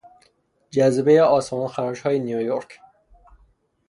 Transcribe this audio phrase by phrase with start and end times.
[0.71, 2.79] جذبهی آسمانخراشهای نیویورک